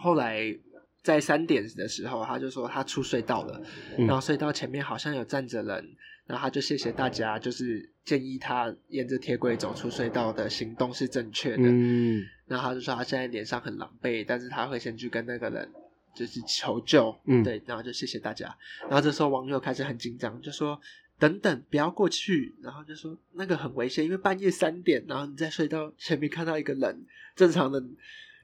[0.04, 0.54] 后来
[1.02, 3.62] 在三点的时候，他就说他出隧道了，
[3.98, 5.96] 然后隧道前面好像有站着人，
[6.28, 11.64] 然后他就谢谢大家，就是建议他沿着铁轨走出隧道的行动是正确的。
[11.64, 12.24] 嗯。
[12.46, 15.72] 然后他就说他现在脸上很狼狈，但是他会先去跟那个人。
[16.18, 18.46] 就是求救，嗯，对，然后就谢谢大家。
[18.84, 20.80] 然后这时候网友开始很紧张，就说
[21.20, 27.96] ：“等等，不要过去。”然后就说：“那个很危险，因为半夜三点，然后你在隧道前面看到一个人，正常人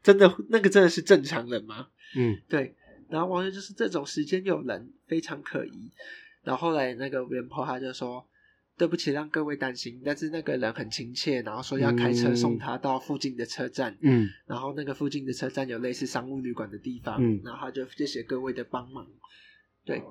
[0.01, 2.75] 真的那个真的是正常人吗？”嗯，对。
[3.09, 5.91] 然后网友就是这种时间有人非常可疑。
[6.43, 8.25] 然后后来那个袁婆他就说。
[8.77, 10.01] 对不起，让各位担心。
[10.03, 13.95] 但是那个人很亲切，然后说要开车送他到附近的车站。
[14.01, 17.21] 嗯，然后那个附近的车站有类似商务旅馆的地方。
[17.21, 19.05] 嗯，然后他就谢谢各位的帮忙。
[19.85, 20.01] 对，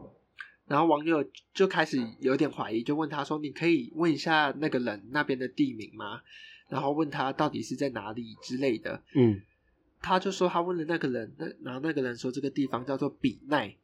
[0.70, 6.22] 然后网友就开始有点怀疑，就问他说：“你可以问一下那个人那边的地名吗？”
[6.70, 9.02] 然后问他到底是在哪里之类的。
[9.16, 9.42] 嗯，
[10.00, 13.76] 他就说他问了那个人，那然后那个人说这个地方叫做比奈。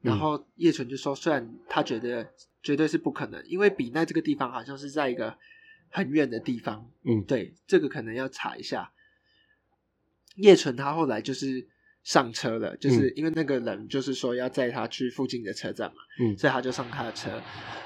[0.00, 2.26] 然后叶纯就说：“虽然他觉得
[2.62, 5.36] 绝对是不可能，因为比奈这个地方好像是在一个
[5.90, 6.90] 很远的地方。
[7.02, 8.90] 嗯，对，这个可能要查一下。”
[10.36, 11.68] 叶纯他后来就是
[12.04, 17.42] 上车了，就是因为那个人就是说要载他去附近的车站嘛，嗯，所以他就上他的车，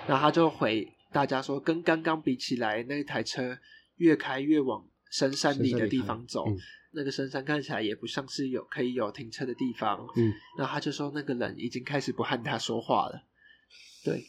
[0.07, 3.57] 然后他就回大家说：“跟刚刚比起来，那台车
[3.97, 6.45] 越开越往深山里的地方走。”
[6.91, 13.23] 那个深山看起来也不像是有可以有停车的地方，嗯，然后他就说那个人已经开始不和他说话了，
[14.03, 14.25] 对，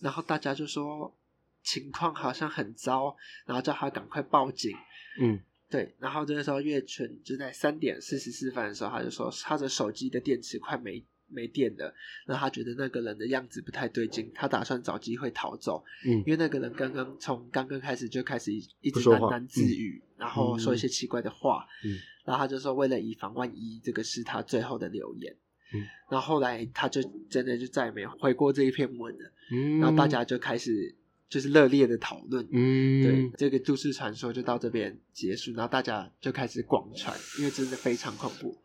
[0.00, 1.16] 然后大家就说
[1.62, 4.76] 情况好像很糟，然后叫他赶快报警，
[5.20, 11.04] 嗯，对，然后这个时候月纯就在三点四十四分的时候，他就说他的手机的电池快没。
[11.28, 11.92] 没电了，
[12.28, 15.84] 那他觉得那个人的样子不太对劲，他打算找机会逃走。
[16.04, 21.66] 嗯，因为那个人刚刚从刚刚开始就开始一直喃喃自语，然后说一些奇怪的话。
[21.84, 25.36] 嗯，然后他就说为了以防万一，这个是他最后的留言。
[25.74, 29.32] 嗯，然后后来他就真的就再也没有回过这一篇文了。
[29.50, 30.94] 嗯，然后大家就开始
[31.28, 32.46] 就是热烈的讨论。
[32.50, 38.56] 嗯，对，这个都市传说就到这边结束，然后大家就开始广传，因为真的非常恐怖。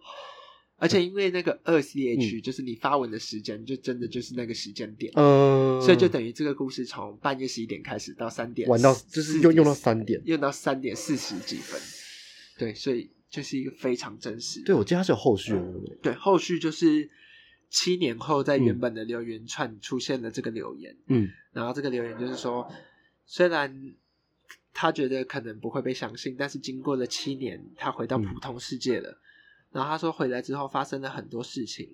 [0.78, 11.80] 而且因为那个二 C H，就是你发文的时间，就真的就是那个时间点，嗯，所以就等于这个故事从半夜十一点开始到三点，玩到就是用用到三点，用到三点四十几分，
[12.58, 14.64] 对，所以就是一个非常真实。
[14.64, 17.08] 对，我记得它是有后续的，对，后续就是
[17.72, 22.70] 七年后在原本的留言串出现了这个留言，嗯，然后这个留言就是说，
[23.26, 23.96] 虽然
[24.74, 29.18] 他觉得可能不会被相信，但是经过了七年，他回到普通世界了。
[29.72, 31.90] 然后他说回来之后发生了很多事情，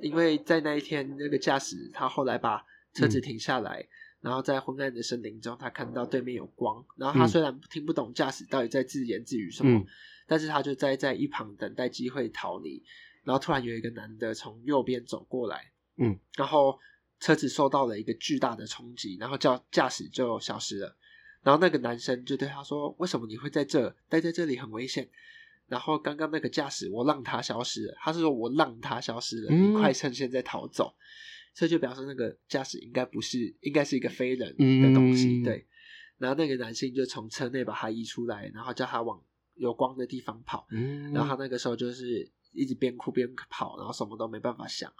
[0.00, 3.86] 因为在那一天那个驾驶他后来把车子停下来，
[4.20, 9.86] 然后在昏暗的森林中他看到对面有光，然后他虽然听不懂驾驶到底在自言自语什么，
[10.26, 12.82] 但是他就在在一旁等待机会逃离，
[13.26, 16.78] 然后突然有一个男的从右边走过来，嗯，然后
[17.18, 20.96] 车子受到了一个巨大的冲击，然后叫驾驶就消失了，
[21.42, 25.10] 然后那个男生就对他说：“为什么你会在这待在这里很危险？”
[25.66, 27.94] 然后刚刚那个驾驶，我让他消失了。
[27.98, 30.94] 他是说我让他消失了，你快趁现在逃走。
[31.52, 35.42] 所以就表示那个驾驶应该不是，应该是一个非人的东西。
[35.42, 35.66] 对。
[36.18, 39.20] 然后那个男性就从车内把他移出来，然后叫他往
[39.54, 40.66] 有光的地方跑。
[41.12, 44.92] 然后他那个时候就是一直边哭边跑，然后什么都没办法想。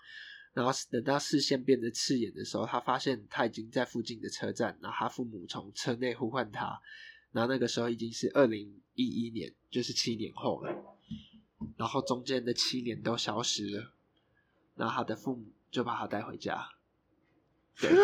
[0.52, 6.80] 然后等到视线变得刺眼的时候，他发现他已经在附近的车站，然后他父母从车内呼唤他。
[7.32, 10.74] 然后那个时候已经是二零一一年，就是七年后了。
[11.76, 13.92] 然后中间的七年都消失了，
[14.74, 16.66] 然后他的父母就把他带回家。
[17.78, 17.96] 对啊，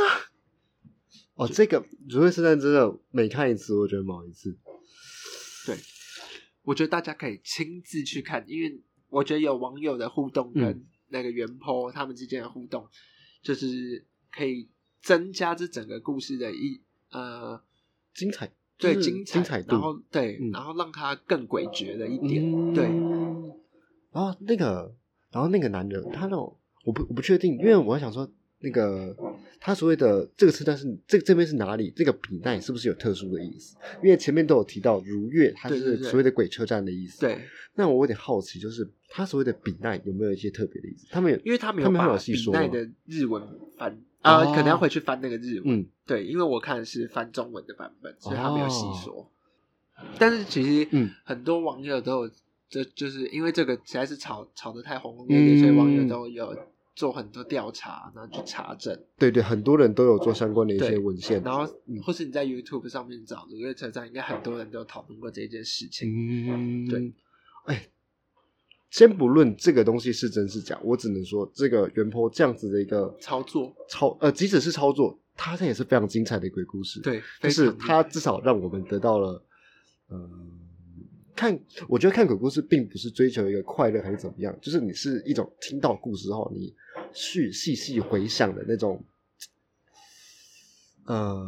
[1.37, 4.59] 哦，这个《如月圣诞》真的每看一次，我觉得某一次。
[5.65, 5.79] 对，
[6.63, 8.83] 我觉得大家可以亲自去看，因为
[9.13, 12.89] 我觉得有网友的互动跟那个原坡他们之间的互动，
[13.43, 14.69] 就是可以
[15.01, 17.63] 增加这整个故事的一呃
[18.15, 18.51] 精彩。
[18.79, 22.75] 对精彩，然后对，然后让他更诡谲的一点。
[22.75, 22.87] 对，
[24.11, 24.93] 然后那个，
[25.31, 28.29] 然后那个男人，他那种，我不我不确定，因为我想说，
[28.63, 29.15] 那个
[29.61, 31.93] 他所谓的这个车站是这这边是哪里？
[31.95, 33.77] 这个比奈是不是有特殊的意思？
[34.03, 37.21] 因为前面都有提到如月，它是所谓的鬼车站的意思。
[37.21, 37.39] 对，
[37.75, 41.07] 那我有点好奇，就是他所谓的比奈有没有一些特别的意思？
[41.11, 43.43] 他们有因为他们有把比奈的日文
[43.77, 44.01] 翻。
[44.23, 49.29] 啊，可能要回去翻那个日文，对，因为我看的是翻中文的版本，所以他没有细说。
[50.17, 50.89] 但是其实，
[51.25, 52.31] 很多网友都有，
[52.69, 56.57] 这就是因为这个实在是炒炒的太轰轰烈烈，所以网友都有
[56.95, 58.99] 做很多调查，然后去查证。
[59.19, 61.67] 对对，很多人都有做相关的一些文献，然后
[62.03, 66.09] 或是你在 YouTube 上面找，因为车站应该很多人都有讨论过这件事情。
[66.09, 67.13] 嗯，对，
[67.67, 67.89] 哎。
[68.91, 77.01] 先不论这个东西是真是假，我只能说这个原坡这样子的一个操作，操呃，即使是操作，它这也是非常精彩的鬼故事。
[77.01, 79.43] 对，就是它至少让我们得到了，
[80.09, 80.31] 呃，
[81.43, 86.73] 看，我觉得看鬼故事并不是追求一个快乐还是怎么样，就是你是一种听到故事后，你
[87.13, 89.05] 去细细回想的那种，
[91.07, 91.45] 呃，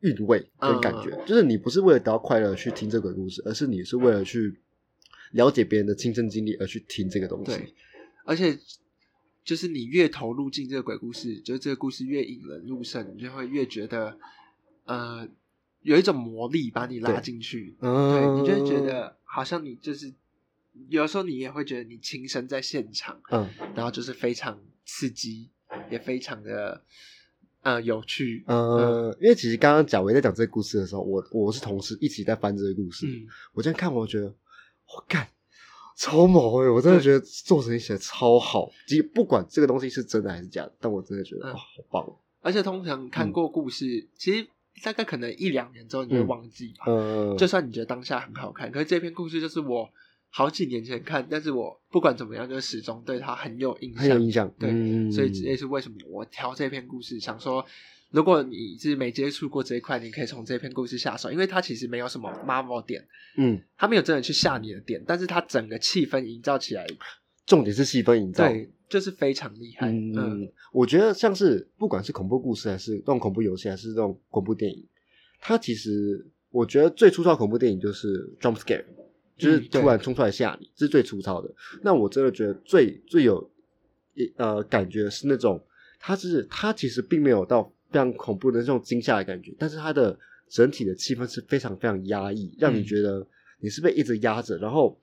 [0.00, 4.60] 韵味跟感觉，就是你不是为了得到快乐去听这鬼故事，而是你是为了去。
[5.32, 7.72] 了解别人的亲身经历而去听这个东西，对，
[8.24, 8.58] 而且
[9.44, 14.18] 就是你越投入进这个鬼故事，就是这个故事越引人入胜，你就会越觉得
[14.86, 15.28] 呃
[15.82, 20.12] 有一种魔力把你拉进去，对，你就会觉得好像你就是
[20.88, 25.50] 有时候你也会觉得你亲身在现场，嗯，然后就是非常刺激，
[25.90, 26.82] 也非常的
[27.62, 33.06] 呃有趣，呃，因为其实刚刚贾维在讲这个故事的时候，我我是同事一起在翻这个故事，
[33.52, 34.34] 我这样看，我觉得。
[34.92, 35.24] 我干，
[35.96, 36.68] 超猛哎！
[36.68, 42.16] 我真的觉得作者写的超好，即不管这个东西是真的还是假的，但我真的觉得哇，好棒！
[42.40, 44.48] 而且通常看过故事，其实
[44.82, 46.84] 大概可能一两年之后你会忘记吧。
[46.86, 49.90] 嗯，就算你觉得当下很好看，可是这篇故事就是我
[50.28, 54.52] 好几年前看，但是我不管怎么样，就始终对它很有印象，很有印象。
[54.58, 54.70] 对，
[55.10, 57.64] 所以这也是为什么我挑这篇故事，想说。
[58.12, 63.06] 如果你是没接触过这一块，你可以从这篇故事下手，因为它其实没有什么 Marvel 点，
[63.36, 66.84] 嗯，它没有真的去吓你的点，但是它整个气氛营造起来，
[67.50, 69.90] 重点是气氛营造，对，就是非常厉害。
[69.90, 74.86] 嗯，我觉得像是不管是恐怖故事，还是这种恐怖游戏，还是这种恐怖电影，
[75.40, 78.84] 它其实我觉得最粗糙恐怖电影就是 jump scare，
[79.36, 81.52] 就是突然冲出来吓你，这是最粗糙的。
[81.82, 83.50] 那我真的觉得最最有
[84.36, 85.60] 呃感觉是那种，
[85.98, 87.70] 它是它其实并没有到。
[87.92, 90.16] 非常恐怖的这种惊吓的感觉，但是它的
[90.48, 93.26] 整体的气氛是非常非常压抑，让你觉得
[93.58, 94.96] 你是被一直压着，然后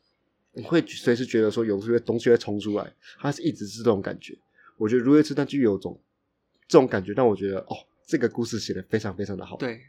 [0.58, 4.36] 你会随时觉得说有会东西会冲出来，它是一直是这种感觉。
[4.76, 6.02] 我觉得《如月之战》就有种
[6.68, 7.78] 这种感觉，让我觉得哦，
[8.08, 9.56] 这个故事写的非常非常的好。
[9.58, 9.80] 对，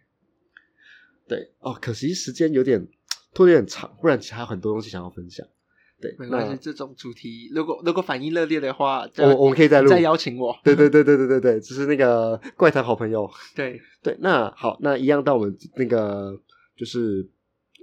[1.26, 2.86] 对哦，可惜时间有点
[3.32, 5.46] 拖得有点长，不然其他很多东西想要分享。
[6.00, 10.56] 对，没关系，这种主题如果如果反应热烈的话，我我们可以再录，再邀请我。
[10.62, 13.28] 对对对对对对对，就是那个怪谈好朋友。
[13.56, 16.38] 对对，那好，那一样到我们那个
[16.76, 17.28] 就是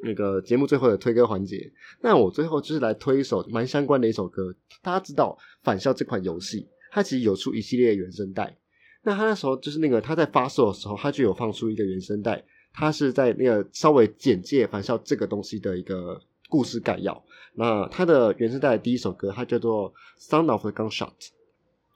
[0.05, 1.69] 那个节目最后的推歌环节。
[2.01, 4.55] 那我最后就是来推一首蛮相关的一首歌。
[4.81, 8.55] 大家知道《返校》这款游戏，它其实有出一系列原声带。
[9.03, 12.43] 那它那时候就是那个它在发售的时候，它就有放出一个原声带，
[12.73, 17.23] 它是在那个稍微简介《返校》这个东西的一个故事概要。
[17.55, 21.09] 那它的原声带的第一首歌，它叫做《Sound of the Gunshot》。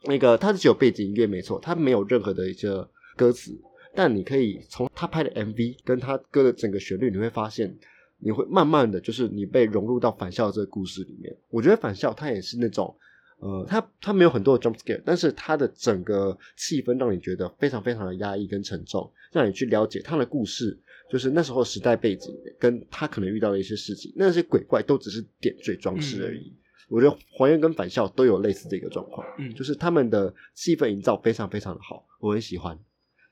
[0.04, 2.68] 那个它是只有背景音乐没错，它没有任何的一些
[3.16, 3.52] 歌词，
[3.94, 7.76] 但你可以从他拍的 MV 跟他歌的整个旋律，你会发现，
[8.20, 11.34] 你会慢慢的就是你被融入到返校这个故事里面。
[11.48, 12.94] 我觉得返校它也是那种，
[13.38, 20.78] 呃，它它没有很多的 jump scare，但是它的整个气氛让你觉得非常非常的压抑跟沉重，让你去了解它的故事。
[21.10, 26.54] 就是那时候时代背景，跟他可能遇到的一些事情，那些鬼怪都只是点缀装饰而已。
[26.88, 32.78] 我觉得还原跟返校都有类似的一个状况，嗯，就是他们的气氛营造非常非常的好，我很喜欢。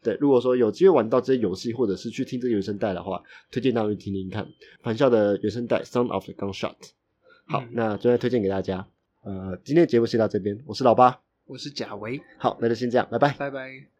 [0.03, 4.47] 对，如果说有机会玩到这些游戏，或者是去听这个原声带的话，推荐大家去听听看
[4.81, 6.75] 返校的原声带《Sound of the Gunshot》。
[7.47, 8.87] 好，那最后推荐给大家。
[9.25, 12.21] 呃，今天的节目先到这边，我是老八，我是贾维。
[12.39, 13.98] 好，那就先这样，拜拜，拜拜。